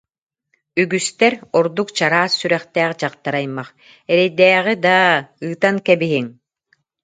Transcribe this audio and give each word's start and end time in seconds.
Үгүстэр, 0.81 1.33
ордук 1.59 1.89
чараас 1.97 2.31
сүрэхтээх 2.39 2.91
дьахтар 2.99 3.35
аймах: 3.41 3.69
«Эрэйдээҕи 4.11 4.75
даа, 4.85 5.15
ыытан 5.47 5.75
кэбиһиҥ» 5.85 6.25